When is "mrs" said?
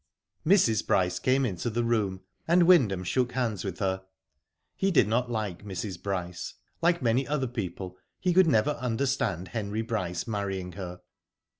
0.43-0.87, 5.63-6.01